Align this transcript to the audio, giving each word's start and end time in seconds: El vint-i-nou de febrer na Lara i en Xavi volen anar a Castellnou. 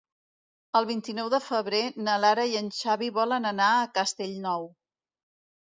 El 0.79 0.87
vint-i-nou 0.91 1.29
de 1.33 1.39
febrer 1.49 1.83
na 2.07 2.17
Lara 2.25 2.47
i 2.55 2.59
en 2.63 2.73
Xavi 2.79 3.13
volen 3.21 3.47
anar 3.53 3.71
a 3.77 3.87
Castellnou. 4.01 4.69